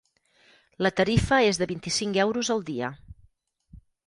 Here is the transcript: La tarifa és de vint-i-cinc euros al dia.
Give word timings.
La 0.85 0.91
tarifa 1.01 1.39
és 1.49 1.59
de 1.63 1.67
vint-i-cinc 1.73 2.19
euros 2.25 2.51
al 2.57 2.65
dia. 2.71 2.91